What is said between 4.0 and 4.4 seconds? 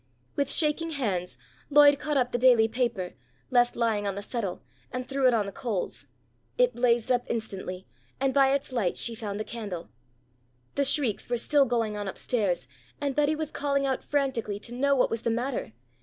on the